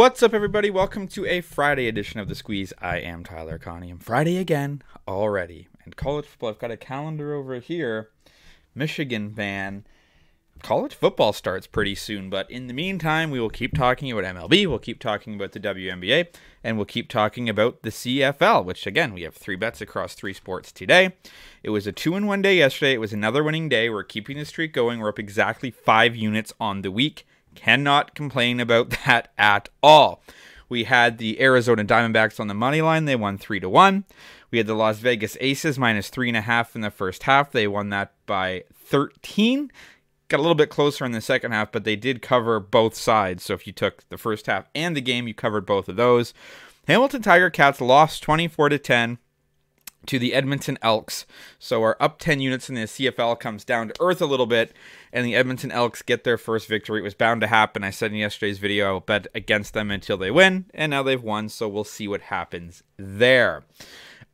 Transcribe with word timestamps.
What's 0.00 0.22
up, 0.22 0.32
everybody? 0.32 0.70
Welcome 0.70 1.08
to 1.08 1.26
a 1.26 1.42
Friday 1.42 1.86
edition 1.86 2.20
of 2.20 2.28
The 2.28 2.34
Squeeze. 2.34 2.72
I 2.78 2.96
am 3.00 3.22
Tyler 3.22 3.58
Conium. 3.58 3.90
I'm 3.90 3.98
Friday 3.98 4.38
again 4.38 4.80
already. 5.06 5.68
And 5.84 5.94
college 5.94 6.24
football, 6.24 6.48
I've 6.48 6.58
got 6.58 6.70
a 6.70 6.78
calendar 6.78 7.34
over 7.34 7.58
here. 7.58 8.08
Michigan 8.74 9.34
fan. 9.34 9.84
College 10.62 10.94
football 10.94 11.34
starts 11.34 11.66
pretty 11.66 11.94
soon, 11.94 12.30
but 12.30 12.50
in 12.50 12.66
the 12.66 12.72
meantime, 12.72 13.30
we 13.30 13.38
will 13.38 13.50
keep 13.50 13.74
talking 13.74 14.10
about 14.10 14.24
MLB, 14.24 14.66
we'll 14.66 14.78
keep 14.78 15.00
talking 15.00 15.34
about 15.34 15.52
the 15.52 15.60
WNBA, 15.60 16.28
and 16.64 16.78
we'll 16.78 16.86
keep 16.86 17.10
talking 17.10 17.50
about 17.50 17.82
the 17.82 17.90
CFL, 17.90 18.64
which 18.64 18.86
again, 18.86 19.12
we 19.12 19.20
have 19.20 19.34
three 19.34 19.56
bets 19.56 19.82
across 19.82 20.14
three 20.14 20.32
sports 20.32 20.72
today. 20.72 21.14
It 21.62 21.70
was 21.70 21.86
a 21.86 21.92
two 21.92 22.16
in 22.16 22.24
one 22.24 22.40
day 22.40 22.56
yesterday. 22.56 22.94
It 22.94 23.00
was 23.00 23.12
another 23.12 23.44
winning 23.44 23.68
day. 23.68 23.90
We're 23.90 24.04
keeping 24.04 24.38
the 24.38 24.46
streak 24.46 24.72
going. 24.72 24.98
We're 24.98 25.10
up 25.10 25.18
exactly 25.18 25.70
five 25.70 26.16
units 26.16 26.54
on 26.58 26.80
the 26.80 26.90
week. 26.90 27.26
Cannot 27.54 28.14
complain 28.14 28.60
about 28.60 28.90
that 29.06 29.28
at 29.38 29.68
all. 29.82 30.22
We 30.68 30.84
had 30.84 31.18
the 31.18 31.40
Arizona 31.40 31.84
Diamondbacks 31.84 32.38
on 32.38 32.46
the 32.46 32.54
money 32.54 32.80
line. 32.80 33.04
They 33.04 33.16
won 33.16 33.38
three 33.38 33.60
to 33.60 33.68
one. 33.68 34.04
We 34.50 34.58
had 34.58 34.66
the 34.66 34.74
Las 34.74 34.98
Vegas 34.98 35.36
Aces 35.40 35.78
minus 35.78 36.10
three 36.10 36.28
and 36.28 36.36
a 36.36 36.42
half 36.42 36.74
in 36.74 36.80
the 36.80 36.90
first 36.90 37.24
half. 37.24 37.50
They 37.50 37.66
won 37.66 37.90
that 37.90 38.12
by 38.26 38.64
13 38.74 39.70
got 40.30 40.38
a 40.38 40.42
little 40.42 40.54
bit 40.54 40.70
closer 40.70 41.04
in 41.04 41.12
the 41.12 41.20
second 41.20 41.52
half, 41.52 41.70
but 41.72 41.84
they 41.84 41.96
did 41.96 42.22
cover 42.22 42.58
both 42.58 42.94
sides. 42.94 43.44
So 43.44 43.52
if 43.52 43.66
you 43.66 43.72
took 43.72 44.08
the 44.08 44.16
first 44.16 44.46
half 44.46 44.64
and 44.74 44.96
the 44.96 45.00
game, 45.02 45.28
you 45.28 45.34
covered 45.34 45.66
both 45.66 45.88
of 45.88 45.96
those. 45.96 46.32
Hamilton 46.86 47.20
Tiger 47.20 47.50
Cats 47.50 47.80
lost 47.80 48.22
24 48.22 48.70
to 48.70 48.78
10 48.78 49.18
to 50.06 50.18
the 50.18 50.34
Edmonton 50.34 50.78
Elks. 50.82 51.26
So 51.58 51.82
our 51.82 51.96
up 52.00 52.18
10 52.18 52.40
units 52.40 52.68
in 52.68 52.74
the 52.74 52.82
CFL 52.82 53.38
comes 53.38 53.64
down 53.64 53.88
to 53.88 53.94
earth 54.00 54.20
a 54.20 54.26
little 54.26 54.46
bit, 54.46 54.72
and 55.12 55.26
the 55.26 55.34
Edmonton 55.34 55.70
Elks 55.70 56.02
get 56.02 56.24
their 56.24 56.38
first 56.38 56.68
victory. 56.68 57.00
It 57.00 57.04
was 57.04 57.14
bound 57.14 57.40
to 57.42 57.46
happen. 57.46 57.84
I 57.84 57.90
said 57.90 58.12
in 58.12 58.18
yesterday's 58.18 58.58
video, 58.58 58.86
I'll 58.86 59.00
bet 59.00 59.26
against 59.34 59.74
them 59.74 59.90
until 59.90 60.16
they 60.16 60.30
win, 60.30 60.66
and 60.72 60.90
now 60.90 61.02
they've 61.02 61.22
won, 61.22 61.48
so 61.48 61.68
we'll 61.68 61.84
see 61.84 62.08
what 62.08 62.22
happens 62.22 62.82
there. 62.96 63.62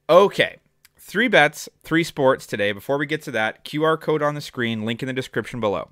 Okay, 0.08 0.58
three 0.98 1.28
bets, 1.28 1.68
three 1.82 2.04
sports 2.04 2.46
today. 2.46 2.72
Before 2.72 2.98
we 2.98 3.06
get 3.06 3.22
to 3.22 3.30
that, 3.32 3.64
QR 3.64 4.00
code 4.00 4.22
on 4.22 4.34
the 4.34 4.40
screen, 4.40 4.84
link 4.84 5.02
in 5.02 5.06
the 5.06 5.12
description 5.12 5.60
below. 5.60 5.90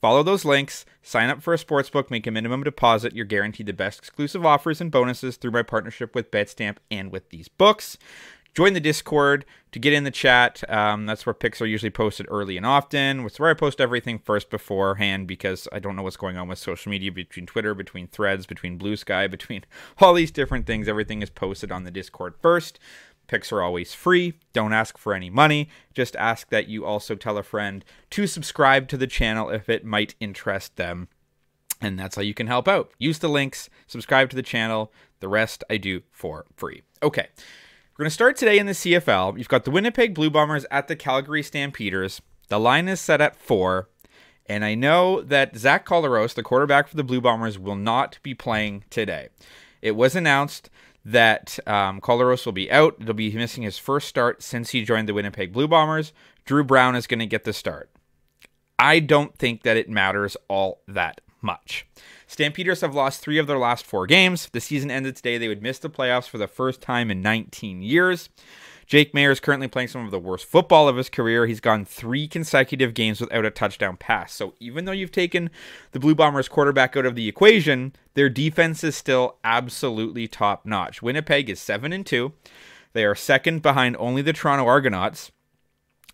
Follow 0.00 0.22
those 0.22 0.44
links, 0.44 0.84
sign 1.02 1.30
up 1.30 1.42
for 1.42 1.54
a 1.54 1.58
sportsbook, 1.58 2.10
make 2.10 2.26
a 2.26 2.30
minimum 2.30 2.62
deposit. 2.62 3.14
You're 3.14 3.24
guaranteed 3.24 3.66
the 3.66 3.72
best 3.72 3.98
exclusive 3.98 4.44
offers 4.44 4.80
and 4.80 4.90
bonuses 4.90 5.36
through 5.36 5.52
my 5.52 5.62
partnership 5.62 6.14
with 6.14 6.30
Betstamp 6.30 6.76
and 6.90 7.10
with 7.10 7.30
these 7.30 7.48
books. 7.48 7.96
Join 8.56 8.72
the 8.72 8.80
Discord 8.80 9.44
to 9.72 9.78
get 9.78 9.92
in 9.92 10.04
the 10.04 10.10
chat. 10.10 10.64
Um, 10.70 11.04
that's 11.04 11.26
where 11.26 11.34
picks 11.34 11.60
are 11.60 11.66
usually 11.66 11.90
posted 11.90 12.24
early 12.30 12.56
and 12.56 12.64
often. 12.64 13.26
It's 13.26 13.38
where 13.38 13.50
I 13.50 13.54
post 13.54 13.82
everything 13.82 14.18
first 14.18 14.48
beforehand 14.48 15.28
because 15.28 15.68
I 15.74 15.78
don't 15.78 15.94
know 15.94 16.02
what's 16.02 16.16
going 16.16 16.38
on 16.38 16.48
with 16.48 16.58
social 16.58 16.88
media 16.88 17.12
between 17.12 17.44
Twitter, 17.44 17.74
between 17.74 18.06
threads, 18.06 18.46
between 18.46 18.78
Bluesky, 18.78 19.30
between 19.30 19.66
all 19.98 20.14
these 20.14 20.30
different 20.30 20.66
things. 20.66 20.88
Everything 20.88 21.20
is 21.20 21.28
posted 21.28 21.70
on 21.70 21.84
the 21.84 21.90
Discord 21.90 22.32
first. 22.40 22.78
Picks 23.26 23.52
are 23.52 23.60
always 23.60 23.92
free. 23.92 24.32
Don't 24.54 24.72
ask 24.72 24.96
for 24.96 25.12
any 25.12 25.28
money. 25.28 25.68
Just 25.92 26.16
ask 26.16 26.48
that 26.48 26.66
you 26.66 26.86
also 26.86 27.14
tell 27.14 27.36
a 27.36 27.42
friend 27.42 27.84
to 28.08 28.26
subscribe 28.26 28.88
to 28.88 28.96
the 28.96 29.06
channel 29.06 29.50
if 29.50 29.68
it 29.68 29.84
might 29.84 30.14
interest 30.18 30.76
them. 30.76 31.08
And 31.82 31.98
that's 31.98 32.16
how 32.16 32.22
you 32.22 32.32
can 32.32 32.46
help 32.46 32.68
out. 32.68 32.90
Use 32.96 33.18
the 33.18 33.28
links, 33.28 33.68
subscribe 33.86 34.30
to 34.30 34.36
the 34.36 34.42
channel. 34.42 34.90
The 35.20 35.28
rest 35.28 35.62
I 35.68 35.76
do 35.76 36.02
for 36.10 36.46
free. 36.56 36.82
Okay. 37.02 37.28
We're 37.96 38.02
going 38.02 38.10
to 38.10 38.14
start 38.14 38.36
today 38.36 38.58
in 38.58 38.66
the 38.66 38.72
CFL. 38.72 39.38
You've 39.38 39.48
got 39.48 39.64
the 39.64 39.70
Winnipeg 39.70 40.12
Blue 40.14 40.28
Bombers 40.28 40.66
at 40.70 40.86
the 40.86 40.94
Calgary 40.94 41.42
Stampeders. 41.42 42.20
The 42.48 42.60
line 42.60 42.88
is 42.88 43.00
set 43.00 43.22
at 43.22 43.36
four. 43.36 43.88
And 44.44 44.66
I 44.66 44.74
know 44.74 45.22
that 45.22 45.56
Zach 45.56 45.86
Collaros, 45.86 46.34
the 46.34 46.42
quarterback 46.42 46.88
for 46.88 46.96
the 46.96 47.02
Blue 47.02 47.22
Bombers, 47.22 47.58
will 47.58 47.74
not 47.74 48.18
be 48.22 48.34
playing 48.34 48.84
today. 48.90 49.30
It 49.80 49.92
was 49.92 50.14
announced 50.14 50.68
that 51.06 51.58
um, 51.66 52.02
will 52.04 52.52
be 52.52 52.70
out. 52.70 52.96
He'll 53.02 53.14
be 53.14 53.32
missing 53.32 53.62
his 53.62 53.78
first 53.78 54.08
start 54.08 54.42
since 54.42 54.70
he 54.70 54.84
joined 54.84 55.08
the 55.08 55.14
Winnipeg 55.14 55.54
Blue 55.54 55.66
Bombers. 55.66 56.12
Dru 56.44 56.64
Brown 56.64 56.96
is 56.96 57.06
going 57.06 57.20
to 57.20 57.26
get 57.26 57.44
the 57.44 57.54
start. 57.54 57.88
I 58.78 59.00
don't 59.00 59.34
think 59.38 59.62
that 59.62 59.78
it 59.78 59.88
matters 59.88 60.36
all 60.48 60.82
that 60.86 61.22
much. 61.40 61.86
Stampeders 62.26 62.80
have 62.80 62.94
lost 62.94 63.20
three 63.20 63.38
of 63.38 63.46
their 63.46 63.58
last 63.58 63.86
four 63.86 64.06
games. 64.06 64.48
The 64.52 64.60
season 64.60 64.90
ended 64.90 65.16
today, 65.16 65.38
they 65.38 65.48
would 65.48 65.62
miss 65.62 65.78
the 65.78 65.90
playoffs 65.90 66.28
for 66.28 66.38
the 66.38 66.48
first 66.48 66.80
time 66.80 67.10
in 67.10 67.22
19 67.22 67.82
years. 67.82 68.28
Jake 68.86 69.12
Maier 69.12 69.32
is 69.32 69.40
currently 69.40 69.66
playing 69.66 69.88
some 69.88 70.04
of 70.04 70.12
the 70.12 70.18
worst 70.18 70.44
football 70.44 70.88
of 70.88 70.96
his 70.96 71.08
career. 71.08 71.46
He's 71.46 71.60
gone 71.60 71.84
three 71.84 72.28
consecutive 72.28 72.94
games 72.94 73.20
without 73.20 73.44
a 73.44 73.50
touchdown 73.50 73.96
pass. 73.96 74.32
So 74.32 74.54
even 74.60 74.84
though 74.84 74.92
you've 74.92 75.10
taken 75.10 75.50
the 75.90 75.98
Blue 75.98 76.14
Bombers 76.14 76.48
quarterback 76.48 76.96
out 76.96 77.06
of 77.06 77.16
the 77.16 77.28
equation, 77.28 77.92
their 78.14 78.28
defense 78.28 78.84
is 78.84 78.94
still 78.94 79.38
absolutely 79.42 80.28
top 80.28 80.64
notch. 80.64 81.02
Winnipeg 81.02 81.50
is 81.50 81.60
7 81.60 81.92
and 81.92 82.06
2. 82.06 82.32
They 82.92 83.04
are 83.04 83.16
second 83.16 83.60
behind 83.60 83.96
only 83.98 84.22
the 84.22 84.32
Toronto 84.32 84.66
Argonauts, 84.66 85.32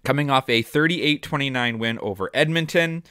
coming 0.05 0.31
off 0.31 0.49
a 0.49 0.63
38 0.63 1.23
29 1.23 1.79
win 1.79 1.99
over 1.99 2.31
Edmonton. 2.33 3.03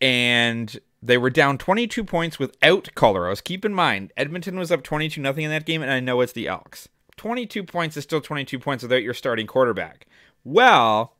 And 0.00 0.78
they 1.02 1.18
were 1.18 1.30
down 1.30 1.58
22 1.58 2.04
points 2.04 2.38
without 2.38 2.90
Collaros. 2.94 3.42
Keep 3.42 3.64
in 3.64 3.74
mind, 3.74 4.12
Edmonton 4.16 4.58
was 4.58 4.72
up 4.72 4.82
22 4.82 5.20
nothing 5.20 5.44
in 5.44 5.50
that 5.50 5.66
game, 5.66 5.82
and 5.82 5.90
I 5.90 6.00
know 6.00 6.20
it's 6.20 6.32
the 6.32 6.48
Elks. 6.48 6.88
22 7.16 7.64
points 7.64 7.96
is 7.96 8.04
still 8.04 8.20
22 8.20 8.58
points 8.58 8.82
without 8.82 9.02
your 9.02 9.14
starting 9.14 9.46
quarterback. 9.46 10.06
Well, 10.44 11.16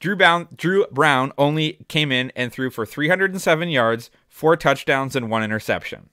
Dru 0.00 0.16
Brown, 0.16 0.48
Dru 0.54 0.86
Brown 0.90 1.32
only 1.38 1.78
came 1.88 2.12
in 2.12 2.32
and 2.36 2.52
threw 2.52 2.70
for 2.70 2.84
307 2.84 3.68
yards, 3.68 4.10
four 4.28 4.56
touchdowns, 4.56 5.16
and 5.16 5.30
one 5.30 5.42
interception. 5.42 6.10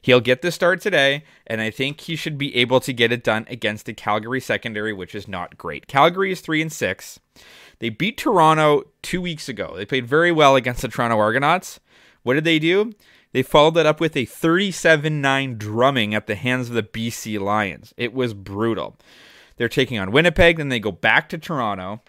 He'll 0.00 0.20
get 0.20 0.42
the 0.42 0.52
start 0.52 0.80
today, 0.80 1.24
and 1.46 1.60
I 1.60 1.70
think 1.70 2.00
he 2.02 2.16
should 2.16 2.38
be 2.38 2.54
able 2.56 2.80
to 2.80 2.92
get 2.92 3.12
it 3.12 3.24
done 3.24 3.46
against 3.48 3.86
the 3.86 3.94
Calgary 3.94 4.40
secondary, 4.40 4.92
which 4.92 5.14
is 5.14 5.28
not 5.28 5.58
great. 5.58 5.86
Calgary 5.86 6.32
is 6.32 6.40
three 6.40 6.62
and 6.62 6.72
six. 6.72 7.18
They 7.80 7.90
beat 7.90 8.16
Toronto 8.16 8.84
two 9.02 9.20
weeks 9.20 9.48
ago. 9.48 9.74
They 9.76 9.84
played 9.84 10.06
very 10.06 10.32
well 10.32 10.56
against 10.56 10.82
the 10.82 10.88
Toronto 10.88 11.18
Argonauts. 11.18 11.80
What 12.22 12.34
did 12.34 12.44
they 12.44 12.58
do? 12.58 12.92
They 13.32 13.42
followed 13.42 13.74
that 13.74 13.86
up 13.86 14.00
with 14.00 14.16
a 14.16 14.24
37 14.24 15.20
9 15.20 15.58
drumming 15.58 16.14
at 16.14 16.26
the 16.26 16.34
hands 16.34 16.68
of 16.68 16.74
the 16.74 16.82
BC 16.82 17.38
Lions. 17.40 17.92
It 17.96 18.12
was 18.14 18.34
brutal. 18.34 18.96
They're 19.56 19.68
taking 19.68 19.98
on 19.98 20.12
Winnipeg, 20.12 20.56
then 20.56 20.68
they 20.68 20.80
go 20.80 20.92
back 20.92 21.28
to 21.30 21.38
Toronto. 21.38 22.00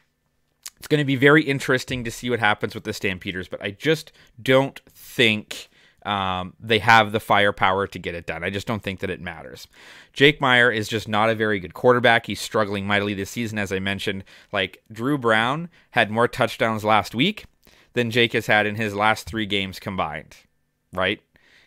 It's 0.78 0.88
going 0.88 1.00
to 1.00 1.06
be 1.06 1.18
very 1.18 1.44
interesting 1.44 2.04
to 2.06 2.12
see 2.12 2.30
what 2.30 2.40
happens 2.40 2.74
with 2.74 2.86
the 2.86 2.94
Stampeders, 2.94 3.50
but 3.50 3.62
I 3.62 3.72
just 3.72 4.14
don't 4.42 4.80
think 4.90 5.68
um, 6.06 6.54
they 6.60 6.80
have 6.80 7.12
the 7.12 7.20
firepower 7.20 7.86
to 7.88 8.00
get 8.00 8.16
it 8.16 8.26
done. 8.26 8.44
I 8.44 8.50
just 8.50 8.66
don't 8.66 8.82
think 8.82 9.02
that 9.02 9.10
it 9.10 9.20
matters. 9.20 9.68
Jake 10.14 10.40
Maier 10.40 10.74
is 10.74 10.88
just 10.88 11.08
not 11.08 11.30
a 11.30 11.36
very 11.36 11.60
good 11.60 11.74
quarterback. 11.74 12.28
He's 12.28 12.40
struggling 12.40 12.88
mightily 12.88 13.14
this 13.14 13.30
season, 13.30 13.58
as 13.58 13.74
I 13.74 13.80
mentioned. 13.80 14.24
Like 14.54 14.82
Dru 14.92 15.18
Brown 15.18 15.70
had 15.92 16.10
more 16.10 16.28
touchdowns 16.28 16.86
last 16.86 17.14
week 17.14 17.46
than 18.00 18.12
Jake 18.12 18.34
has 18.34 18.48
had 18.48 18.66
in 18.66 18.76
his 18.76 18.96
last 18.96 19.28
three 19.28 19.46
games 19.46 19.80
combined 19.80 20.36
right? 20.94 21.22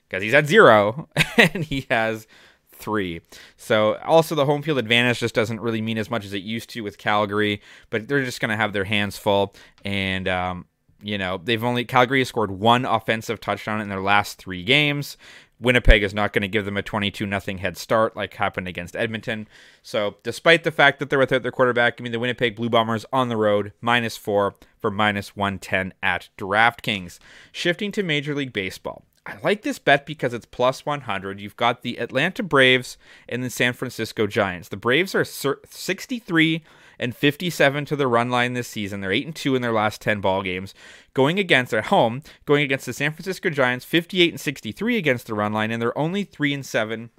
Because 0.09 0.23
he's 0.23 0.35
at 0.35 0.47
zero 0.47 1.09
and 1.37 1.65
he 1.65 1.87
has 1.91 2.27
three. 2.75 3.21
So 3.57 3.97
also 4.05 4.35
the 4.35 4.47
home 4.47 4.63
field 4.63 4.79
advantage 4.79 5.21
just 5.21 5.35
doesn't 5.35 5.61
really 5.61 5.81
mean 5.81 5.99
as 5.99 6.11
much 6.11 6.25
as 6.25 6.33
it 6.33 6.43
used 6.43 6.71
to 6.71 6.81
with 6.81 6.99
Calgary, 6.99 7.63
but 7.91 8.09
they're 8.09 8.25
just 8.25 8.41
going 8.41 8.51
to 8.51 8.57
have 8.57 8.73
their 8.73 8.85
hands 8.85 9.17
full. 9.17 9.55
And, 9.85 10.29
um, 10.29 10.67
you 11.03 11.19
know, 11.19 11.41
they've 11.43 11.63
only, 11.63 11.85
Calgary 11.85 12.21
has 12.21 12.29
scored 12.29 12.51
one 12.51 12.85
offensive 12.85 13.41
touchdown 13.41 13.81
in 13.81 13.89
their 13.89 14.01
last 14.01 14.39
three 14.39 14.65
games. 14.65 15.17
Winnipeg 15.63 16.03
is 16.03 16.13
not 16.13 16.33
going 16.33 16.43
to 16.43 16.49
give 16.49 16.65
them 16.65 16.77
a 16.77 16.83
22 16.83 17.25
nothing 17.25 17.59
head 17.59 17.77
start 17.77 18.17
like 18.17 18.35
happened 18.35 18.69
against 18.69 18.97
Edmonton. 18.97 19.49
So, 19.83 20.17
despite 20.23 20.65
the 20.65 20.71
fact 20.71 20.99
that 20.99 21.09
they're 21.09 21.19
without 21.19 21.43
their 21.43 21.53
quarterback, 21.53 21.97
I 21.99 22.03
mean, 22.03 22.13
the 22.13 22.19
Winnipeg 22.19 22.57
Blue 22.57 22.69
Bombers 22.69 23.07
on 23.13 23.29
the 23.29 23.37
road, 23.37 23.73
minus 23.81 24.17
four 24.17 24.57
for 24.79 24.91
minus 24.91 25.37
110 25.37 25.95
at 26.03 26.29
DraftKings. 26.37 27.19
Shifting 27.53 27.93
to 27.93 28.03
Major 28.03 28.35
League 28.35 28.53
Baseball. 28.53 29.05
I 29.25 29.37
like 29.45 29.63
this 29.63 29.79
bet 29.79 30.05
because 30.05 30.35
it's 30.35 30.47
plus 30.47 30.85
100. 30.85 31.41
You've 31.41 31.57
got 31.57 31.83
the 31.83 31.99
Atlanta 32.01 32.43
Braves 32.43 32.99
and 33.29 33.45
the 33.45 33.51
San 33.51 33.73
Francisco 33.73 34.27
Giants. 34.27 34.69
The 34.69 34.77
Braves 34.77 35.15
are 35.15 35.25
63 35.25 36.65
and 37.03 37.15
57 37.15 37.85
to 37.87 37.97
the 37.97 38.07
run 38.07 38.31
line 38.31 38.55
this 38.55 38.69
season. 38.69 39.01
They're 39.01 39.13
8 39.13 39.27
and 39.27 39.37
2 39.37 39.57
in 39.57 39.63
their 39.63 39.73
last 39.73 40.01
10 40.01 40.21
ball 40.21 40.43
games. 40.43 40.75
Going 41.15 41.39
against 41.39 41.75
at 41.75 41.87
home, 41.87 42.23
going 42.47 42.63
against 42.63 42.87
the 42.87 42.93
San 42.93 43.13
Francisco 43.13 43.51
Giants 43.51 43.85
58 43.85 44.31
and 44.31 44.41
63 44.41 44.97
against 44.97 45.27
the 45.27 45.35
run 45.35 45.53
line 45.53 45.71
and 45.71 45.83
they're 45.83 45.97
only 45.99 46.25
3 46.25 46.55
and 46.55 46.65
7 46.65 47.11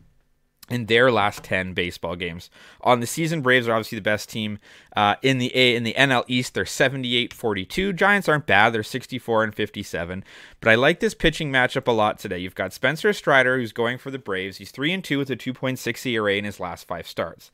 in 0.70 0.86
their 0.86 1.12
last 1.12 1.44
10 1.44 1.74
baseball 1.74 2.16
games. 2.16 2.50
On 2.82 3.00
the 3.00 3.08
season, 3.08 3.42
Braves 3.42 3.68
are 3.68 3.74
obviously 3.74 3.98
the 3.98 4.02
best 4.02 4.30
team 4.30 4.60
uh, 4.96 5.16
in 5.22 5.38
the 5.38 5.56
A 5.56 5.76
in 5.76 5.84
the 5.84 5.94
NL 5.94 6.24
East. 6.28 6.54
They're 6.54 6.64
78-42. 6.64 7.96
Giants 7.96 8.30
aren't 8.30 8.48
bad. 8.48 8.72
They're 8.72 8.84
64 8.84 9.44
and 9.44 9.54
57. 9.54 10.24
But 10.62 10.70
I 10.70 10.76
like 10.76 11.00
this 11.00 11.14
pitching 11.14 11.52
matchup 11.52 11.88
a 11.88 11.92
lot 11.92 12.18
today. 12.18 12.40
You've 12.40 12.56
got 12.56 12.74
Spencer 12.74 13.12
Strider 13.12 13.58
who's 13.58 13.74
going 13.74 13.98
for 13.98 14.10
the 14.10 14.20
Braves. 14.20 14.58
He's 14.58 14.72
3 14.72 14.94
and 14.94 15.04
2 15.04 15.18
with 15.18 15.30
a 15.30 15.36
2.6 15.36 16.06
ERA 16.06 16.36
in 16.36 16.46
his 16.46 16.60
last 16.60 16.88
5 16.88 17.08
starts. 17.08 17.52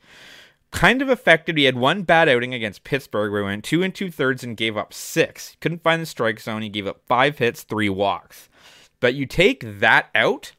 Kind 0.72 1.02
of 1.02 1.08
affected. 1.08 1.58
He 1.58 1.64
had 1.64 1.76
one 1.76 2.02
bad 2.02 2.28
outing 2.28 2.54
against 2.54 2.84
Pittsburgh 2.84 3.32
where 3.32 3.42
he 3.42 3.46
went 3.46 3.64
2 3.64 3.82
and 3.82 3.94
2 3.94 4.10
thirds 4.10 4.44
and 4.44 4.56
gave 4.56 4.76
up 4.76 4.94
6. 4.94 5.56
Couldn't 5.60 5.82
find 5.82 6.00
the 6.00 6.06
strike 6.06 6.40
zone. 6.40 6.62
He 6.62 6.68
gave 6.68 6.86
up 6.86 7.02
5 7.06 7.38
hits, 7.38 7.62
3 7.64 7.88
walks. 7.88 8.48
But 9.00 9.14
you 9.14 9.26
take 9.26 9.80
that 9.80 10.10
out, 10.14 10.52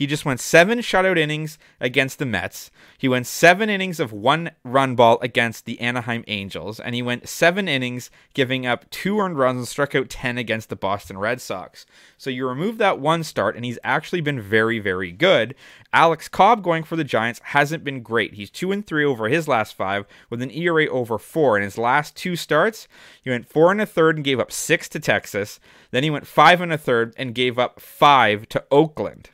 He 0.00 0.06
just 0.06 0.24
went 0.24 0.40
seven 0.40 0.78
shutout 0.78 1.18
innings 1.18 1.58
against 1.78 2.18
the 2.18 2.24
Mets. 2.24 2.70
He 2.96 3.06
went 3.06 3.26
seven 3.26 3.68
innings 3.68 4.00
of 4.00 4.14
one 4.14 4.52
run 4.64 4.94
ball 4.94 5.18
against 5.20 5.66
the 5.66 5.78
Anaheim 5.78 6.24
Angels, 6.26 6.80
and 6.80 6.94
he 6.94 7.02
went 7.02 7.28
seven 7.28 7.68
innings 7.68 8.10
giving 8.32 8.64
up 8.64 8.88
two 8.88 9.20
earned 9.20 9.36
runs 9.36 9.58
and 9.58 9.68
struck 9.68 9.94
out 9.94 10.08
10 10.08 10.38
against 10.38 10.70
the 10.70 10.74
Boston 10.74 11.18
Red 11.18 11.38
Sox. 11.42 11.84
So 12.16 12.30
you 12.30 12.48
remove 12.48 12.78
that 12.78 12.98
one 12.98 13.22
start, 13.22 13.56
and 13.56 13.64
he's 13.66 13.78
actually 13.84 14.22
been 14.22 14.40
very, 14.40 14.78
very 14.78 15.12
good. 15.12 15.54
Alex 15.92 16.28
Cobb 16.28 16.62
going 16.62 16.82
for 16.82 16.96
the 16.96 17.04
Giants 17.04 17.42
hasn't 17.44 17.84
been 17.84 18.00
great. 18.00 18.32
He's 18.32 18.50
two 18.50 18.72
and 18.72 18.86
three 18.86 19.04
over 19.04 19.28
his 19.28 19.48
last 19.48 19.74
five 19.74 20.06
with 20.30 20.40
an 20.40 20.50
ERA 20.50 20.86
over 20.86 21.18
four. 21.18 21.58
In 21.58 21.62
his 21.62 21.76
last 21.76 22.16
two 22.16 22.36
starts, 22.36 22.88
he 23.20 23.28
went 23.28 23.50
four 23.50 23.70
and 23.70 23.82
a 23.82 23.84
third 23.84 24.16
and 24.16 24.24
gave 24.24 24.40
up 24.40 24.50
six 24.50 24.88
to 24.88 24.98
Texas. 24.98 25.60
Then 25.90 26.04
he 26.04 26.10
went 26.10 26.26
five 26.26 26.62
and 26.62 26.72
a 26.72 26.78
third 26.78 27.12
and 27.18 27.34
gave 27.34 27.58
up 27.58 27.80
five 27.82 28.48
to 28.48 28.64
Oakland. 28.70 29.28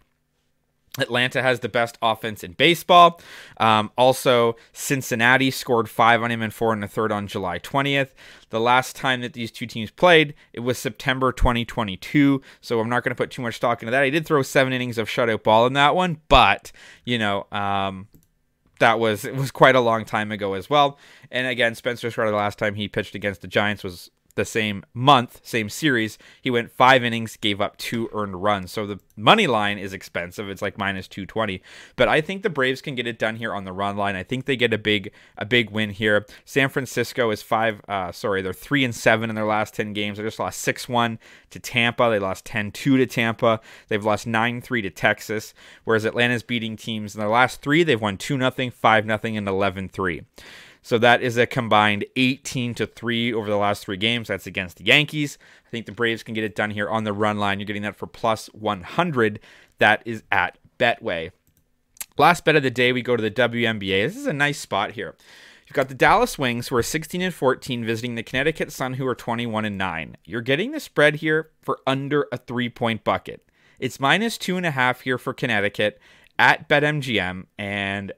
Atlanta 0.98 1.42
has 1.42 1.60
the 1.60 1.68
best 1.68 1.98
offense 2.02 2.42
in 2.42 2.52
baseball. 2.52 3.20
Um, 3.58 3.90
also, 3.96 4.56
Cincinnati 4.72 5.50
scored 5.50 5.88
five 5.88 6.22
on 6.22 6.30
him 6.30 6.42
and 6.42 6.52
four 6.52 6.72
and 6.72 6.82
a 6.82 6.88
third 6.88 7.12
on 7.12 7.26
July 7.26 7.58
20th. 7.58 8.10
The 8.50 8.60
last 8.60 8.96
time 8.96 9.20
that 9.20 9.32
these 9.32 9.50
two 9.50 9.66
teams 9.66 9.90
played, 9.90 10.34
it 10.52 10.60
was 10.60 10.78
September 10.78 11.32
2022. 11.32 12.40
So 12.60 12.80
I'm 12.80 12.88
not 12.88 13.02
going 13.02 13.10
to 13.10 13.16
put 13.16 13.30
too 13.30 13.42
much 13.42 13.56
stock 13.56 13.82
into 13.82 13.90
that. 13.90 14.02
I 14.02 14.10
did 14.10 14.26
throw 14.26 14.42
seven 14.42 14.72
innings 14.72 14.98
of 14.98 15.08
shutout 15.08 15.42
ball 15.42 15.66
in 15.66 15.72
that 15.74 15.94
one, 15.94 16.20
but 16.28 16.72
you 17.04 17.18
know, 17.18 17.46
um, 17.52 18.08
that 18.78 18.98
was 18.98 19.24
it 19.24 19.34
was 19.34 19.50
quite 19.50 19.74
a 19.74 19.80
long 19.80 20.04
time 20.04 20.30
ago 20.30 20.54
as 20.54 20.68
well. 20.70 20.98
And 21.30 21.46
again, 21.46 21.74
Spencer 21.74 22.10
Strider 22.10 22.30
the 22.30 22.36
last 22.36 22.58
time 22.58 22.74
he 22.74 22.88
pitched 22.88 23.14
against 23.14 23.40
the 23.40 23.48
Giants 23.48 23.82
was 23.82 24.10
the 24.36 24.44
same 24.44 24.84
month, 24.94 25.40
same 25.42 25.68
series, 25.68 26.18
he 26.40 26.50
went 26.50 26.70
five 26.70 27.02
innings, 27.02 27.36
gave 27.36 27.60
up 27.60 27.76
two 27.76 28.08
earned 28.12 28.42
runs. 28.42 28.70
So 28.70 28.86
the 28.86 29.00
money 29.16 29.46
line 29.46 29.78
is 29.78 29.92
expensive. 29.92 30.48
It's 30.48 30.62
like 30.62 30.78
minus 30.78 31.08
220. 31.08 31.62
But 31.96 32.08
I 32.08 32.20
think 32.20 32.42
the 32.42 32.50
Braves 32.50 32.80
can 32.80 32.94
get 32.94 33.06
it 33.06 33.18
done 33.18 33.36
here 33.36 33.54
on 33.54 33.64
the 33.64 33.72
run 33.72 33.96
line. 33.96 34.14
I 34.14 34.22
think 34.22 34.44
they 34.44 34.56
get 34.56 34.72
a 34.72 34.78
big 34.78 35.10
a 35.36 35.44
big 35.44 35.70
win 35.70 35.90
here. 35.90 36.26
San 36.44 36.68
Francisco 36.68 37.30
is 37.30 37.42
five 37.42 37.80
uh 37.88 38.12
sorry, 38.12 38.42
they're 38.42 38.52
three 38.52 38.84
and 38.84 38.94
seven 38.94 39.30
in 39.30 39.36
their 39.36 39.46
last 39.46 39.74
10 39.74 39.92
games. 39.92 40.18
They 40.18 40.24
just 40.24 40.38
lost 40.38 40.64
6-1 40.66 41.18
to 41.50 41.58
Tampa. 41.58 42.08
They 42.10 42.18
lost 42.18 42.44
10-2 42.44 42.72
to 42.72 43.06
Tampa. 43.06 43.60
They've 43.88 44.04
lost 44.04 44.26
9-3 44.26 44.82
to 44.82 44.90
Texas. 44.90 45.54
Whereas 45.84 46.04
Atlanta's 46.04 46.42
beating 46.42 46.76
teams 46.76 47.14
in 47.14 47.20
their 47.20 47.28
last 47.28 47.62
three, 47.62 47.82
they've 47.82 48.00
won 48.00 48.18
2-0, 48.18 48.72
5-0, 48.72 49.38
and 49.38 49.48
11-3. 49.48 50.24
So 50.86 50.98
that 50.98 51.20
is 51.20 51.36
a 51.36 51.48
combined 51.48 52.04
18 52.14 52.72
to 52.76 52.86
3 52.86 53.34
over 53.34 53.50
the 53.50 53.56
last 53.56 53.84
three 53.84 53.96
games. 53.96 54.28
That's 54.28 54.46
against 54.46 54.76
the 54.76 54.84
Yankees. 54.84 55.36
I 55.66 55.68
think 55.68 55.84
the 55.84 55.90
Braves 55.90 56.22
can 56.22 56.32
get 56.32 56.44
it 56.44 56.54
done 56.54 56.70
here 56.70 56.88
on 56.88 57.02
the 57.02 57.12
run 57.12 57.40
line. 57.40 57.58
You're 57.58 57.66
getting 57.66 57.82
that 57.82 57.96
for 57.96 58.06
plus 58.06 58.46
100. 58.54 59.40
That 59.78 60.00
is 60.04 60.22
at 60.30 60.58
Betway. 60.78 61.32
Last 62.16 62.44
bet 62.44 62.54
of 62.54 62.62
the 62.62 62.70
day, 62.70 62.92
we 62.92 63.02
go 63.02 63.16
to 63.16 63.22
the 63.22 63.32
WNBA. 63.32 64.06
This 64.06 64.16
is 64.16 64.28
a 64.28 64.32
nice 64.32 64.60
spot 64.60 64.92
here. 64.92 65.16
You've 65.66 65.74
got 65.74 65.88
the 65.88 65.94
Dallas 65.96 66.38
Wings, 66.38 66.68
who 66.68 66.76
are 66.76 66.84
16 66.84 67.20
and 67.20 67.34
14, 67.34 67.84
visiting 67.84 68.14
the 68.14 68.22
Connecticut 68.22 68.70
Sun, 68.70 68.94
who 68.94 69.08
are 69.08 69.16
21 69.16 69.64
and 69.64 69.76
9. 69.76 70.16
You're 70.24 70.40
getting 70.40 70.70
the 70.70 70.78
spread 70.78 71.16
here 71.16 71.50
for 71.62 71.80
under 71.84 72.28
a 72.30 72.36
three 72.36 72.68
point 72.68 73.02
bucket. 73.02 73.44
It's 73.80 73.98
minus 73.98 74.38
two 74.38 74.56
and 74.56 74.64
a 74.64 74.70
half 74.70 75.00
here 75.00 75.18
for 75.18 75.34
Connecticut 75.34 75.98
at 76.38 76.68
BetMGM, 76.68 77.46
and 77.58 78.12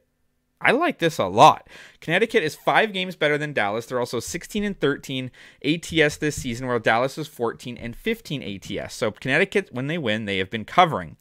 I 0.60 0.72
like 0.72 0.99
this 0.99 1.19
a 1.19 1.26
lot. 1.26 1.69
Connecticut 2.00 2.43
is 2.43 2.56
five 2.56 2.93
games 2.93 3.14
better 3.16 3.38
than 3.38 3.52
Dallas. 3.52 3.87
They're 3.87 4.00
also 4.00 4.20
16 4.20 4.64
and 4.64 4.78
13 4.78 5.31
ATS 5.64 6.16
this 6.16 6.37
season, 6.37 6.66
while 6.66 6.81
Dallas 6.81 7.16
is 7.16 7.28
14 7.28 7.76
and 7.76 7.94
15 7.94 8.43
ATS. 8.43 8.94
So 8.94 9.10
Connecticut, 9.10 9.69
when 9.72 9.87
they 9.87 9.99
win, 9.99 10.25
they 10.25 10.38
have 10.38 10.50
been 10.50 10.64
covering. 10.64 11.16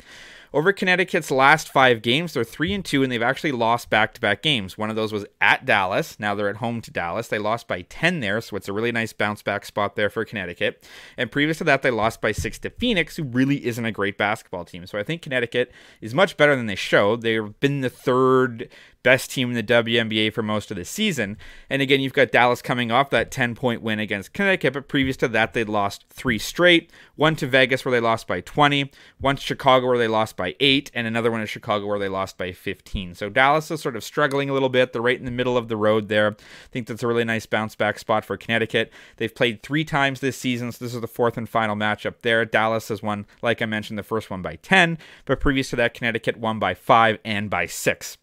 Over 0.54 0.72
Connecticut's 0.72 1.30
last 1.30 1.69
five 1.69 2.01
games, 2.01 2.34
they're 2.34 2.44
three 2.44 2.74
and 2.74 2.84
two, 2.84 3.04
and 3.04 3.12
they've 3.12 3.22
actually 3.22 3.51
lost 3.51 3.89
back-to-back 3.89 4.42
games. 4.42 4.78
One 4.78 4.89
of 4.89 4.95
those 4.95 5.12
was 5.12 5.25
at 5.42 5.66
Dallas. 5.66 6.19
Now 6.19 6.36
they're 6.36 6.50
at 6.50 6.57
home 6.57 6.81
to 6.81 6.92
Dallas. 6.92 7.28
They 7.28 7.38
lost 7.38 7.68
by 7.68 7.81
10 7.81 8.22
there, 8.22 8.40
so 8.40 8.56
it's 8.56 8.69
a 8.69 8.74
really 8.74 8.92
nice 8.92 9.12
bounce-back 9.12 9.66
spot 9.66 9.95
there 9.95 10.10
for 10.10 10.24
Connecticut. 10.24 10.88
And 11.18 11.31
previous 11.31 11.57
to 11.57 11.63
that, 11.66 11.81
they 11.81 11.92
lost 11.92 12.22
by 12.22 12.31
six 12.31 12.57
to 12.60 12.69
Phoenix, 12.69 13.18
who 13.18 13.24
really 13.24 13.66
isn't 13.66 13.83
a 13.83 13.92
great 13.92 14.18
basketball 14.18 14.63
team. 14.63 14.88
So 14.88 14.98
I 14.98 15.04
think 15.04 15.22
Connecticut 15.22 15.72
is 16.00 16.16
much 16.16 16.38
better 16.38 16.56
than 16.56 16.68
they 16.68 16.75
showed. 16.75 17.22
They've 17.22 17.60
been 17.60 17.81
the 17.81 17.90
third 17.90 18.69
best 19.07 19.31
team 19.31 19.48
in 19.48 19.56
the 19.56 19.63
WNBA 19.63 20.33
for 20.33 20.44
most 20.44 20.69
of 20.69 20.75
the 20.75 20.83
season. 20.83 21.38
And 21.69 21.81
again, 21.81 22.01
you've 22.01 22.12
got 22.12 22.30
Dallas 22.30 22.62
coming 22.62 22.92
off 22.92 23.09
that 23.12 23.31
10 23.31 23.56
point 23.56 23.81
win 23.81 24.00
against 24.00 24.33
Connecticut, 24.33 24.74
but 24.74 24.89
previous 24.89 25.15
to 25.18 25.30
that, 25.30 25.54
they'd 25.54 25.69
lost 25.69 26.04
three 26.09 26.38
straight 26.38 26.92
one 27.15 27.33
to 27.38 27.48
Vegas, 27.48 27.86
where 27.86 27.94
they 27.94 28.01
lost 28.01 28.27
by 28.27 28.42
20, 28.42 28.92
one 29.18 29.38
to 29.38 29.42
Chicago, 29.42 29.88
where 29.88 29.98
they 29.98 30.09
lost 30.09 30.36
by 30.36 30.57
eight, 30.59 30.92
and 30.94 31.07
another 31.07 31.31
one 31.31 31.39
to 31.39 31.48
Chicago, 31.48 31.86
where 31.88 31.98
they 31.98 32.09
lost 32.09 32.38
by 32.38 32.51
15. 32.51 33.15
So 33.15 33.30
Dallas 33.30 33.71
is 33.71 33.81
sort 33.81 33.95
of 33.95 34.04
struggling 34.04 34.50
a 34.50 34.54
little 34.54 34.68
bit. 34.68 34.92
They're 34.92 35.01
right 35.01 35.18
in 35.18 35.24
the 35.24 35.31
middle 35.31 35.56
of 35.56 35.69
the 35.69 35.77
road 35.77 36.09
there. 36.09 36.31
I 36.31 36.68
think 36.69 36.88
that's 36.88 37.01
a 37.01 37.07
really 37.07 37.24
nice 37.24 37.45
bounce 37.45 37.75
back 37.75 38.00
spot 38.00 38.25
for 38.25 38.36
Connecticut. 38.36 38.92
They've 39.15 39.33
played 39.33 39.63
three 39.63 39.86
times 39.86 40.19
this 40.19 40.38
season, 40.38 40.74
so 40.74 40.83
this 40.83 40.94
is 40.94 41.00
the 41.00 41.07
fourth 41.07 41.38
and 41.38 41.48
final 41.48 41.77
matchup 41.77 42.15
there. 42.24 42.44
Dallas 42.44 42.89
has 42.89 43.01
won, 43.01 43.25
like 43.42 43.62
I 43.62 43.68
mentioned, 43.68 43.98
the 43.98 44.04
first 44.04 44.30
one 44.30 44.42
by 44.42 44.57
10, 44.57 44.98
but 45.24 45.39
previous 45.39 45.69
to 45.69 45.77
that, 45.77 45.94
Connecticut 45.94 46.36
won 46.36 46.59
by 46.59 46.74
five 46.74 47.19
and 47.24 47.50
by 47.50 47.68
six. 47.68 48.18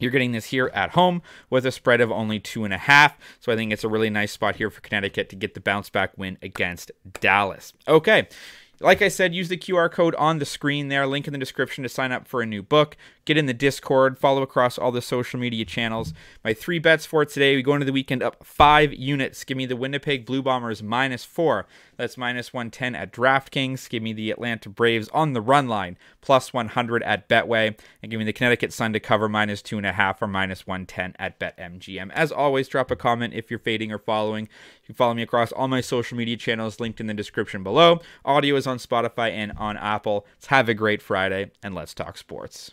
You're 0.00 0.10
getting 0.10 0.32
this 0.32 0.46
here 0.46 0.70
at 0.74 0.90
home 0.90 1.22
with 1.48 1.64
a 1.66 1.70
spread 1.70 2.00
of 2.00 2.10
only 2.10 2.40
two 2.40 2.64
and 2.64 2.74
a 2.74 2.78
half. 2.78 3.16
So 3.38 3.52
I 3.52 3.56
think 3.56 3.72
it's 3.72 3.84
a 3.84 3.88
really 3.88 4.10
nice 4.10 4.32
spot 4.32 4.56
here 4.56 4.70
for 4.70 4.80
Connecticut 4.80 5.28
to 5.28 5.36
get 5.36 5.54
the 5.54 5.60
bounce 5.60 5.90
back 5.90 6.16
win 6.16 6.38
against 6.42 6.90
Dallas. 7.20 7.72
Okay. 7.86 8.26
Like 8.82 9.02
I 9.02 9.08
said, 9.08 9.34
use 9.34 9.50
the 9.50 9.58
QR 9.58 9.92
code 9.92 10.14
on 10.14 10.38
the 10.38 10.46
screen 10.46 10.88
there, 10.88 11.06
link 11.06 11.26
in 11.26 11.34
the 11.34 11.38
description 11.38 11.82
to 11.82 11.88
sign 11.88 12.12
up 12.12 12.26
for 12.26 12.40
a 12.40 12.46
new 12.46 12.62
book. 12.62 12.96
Get 13.30 13.38
in 13.38 13.46
the 13.46 13.54
Discord, 13.54 14.18
follow 14.18 14.42
across 14.42 14.76
all 14.76 14.90
the 14.90 15.00
social 15.00 15.38
media 15.38 15.64
channels. 15.64 16.12
My 16.42 16.52
three 16.52 16.80
bets 16.80 17.06
for 17.06 17.24
today 17.24 17.54
we 17.54 17.62
go 17.62 17.74
into 17.74 17.86
the 17.86 17.92
weekend 17.92 18.24
up 18.24 18.44
five 18.44 18.92
units. 18.92 19.44
Give 19.44 19.56
me 19.56 19.66
the 19.66 19.76
Winnipeg 19.76 20.26
Blue 20.26 20.42
Bombers 20.42 20.82
minus 20.82 21.24
four. 21.24 21.68
That's 21.96 22.18
minus 22.18 22.52
110 22.52 22.96
at 22.96 23.12
DraftKings. 23.12 23.88
Give 23.88 24.02
me 24.02 24.12
the 24.12 24.32
Atlanta 24.32 24.68
Braves 24.68 25.08
on 25.10 25.32
the 25.32 25.40
run 25.40 25.68
line, 25.68 25.96
plus 26.20 26.52
100 26.52 27.04
at 27.04 27.28
Betway. 27.28 27.78
And 28.02 28.10
give 28.10 28.18
me 28.18 28.24
the 28.24 28.32
Connecticut 28.32 28.72
Sun 28.72 28.94
to 28.94 28.98
cover 28.98 29.28
minus 29.28 29.62
two 29.62 29.76
and 29.76 29.86
a 29.86 29.92
half 29.92 30.20
or 30.20 30.26
minus 30.26 30.66
110 30.66 31.14
at 31.20 31.38
BetMGM. 31.38 32.10
As 32.10 32.32
always, 32.32 32.66
drop 32.66 32.90
a 32.90 32.96
comment 32.96 33.32
if 33.32 33.48
you're 33.48 33.60
fading 33.60 33.92
or 33.92 33.98
following. 33.98 34.46
You 34.46 34.86
can 34.86 34.96
follow 34.96 35.14
me 35.14 35.22
across 35.22 35.52
all 35.52 35.68
my 35.68 35.82
social 35.82 36.18
media 36.18 36.36
channels 36.36 36.80
linked 36.80 36.98
in 36.98 37.06
the 37.06 37.14
description 37.14 37.62
below. 37.62 38.00
Audio 38.24 38.56
is 38.56 38.66
on 38.66 38.78
Spotify 38.78 39.30
and 39.30 39.52
on 39.56 39.76
Apple. 39.76 40.26
Let's 40.34 40.46
have 40.48 40.68
a 40.68 40.74
great 40.74 41.00
Friday 41.00 41.52
and 41.62 41.76
let's 41.76 41.94
talk 41.94 42.18
sports. 42.18 42.72